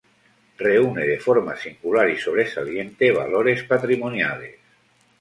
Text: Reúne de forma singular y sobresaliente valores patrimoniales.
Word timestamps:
Reúne 0.67 1.03
de 1.11 1.19
forma 1.19 1.55
singular 1.55 2.09
y 2.09 2.17
sobresaliente 2.17 3.11
valores 3.11 3.61
patrimoniales. 3.65 4.57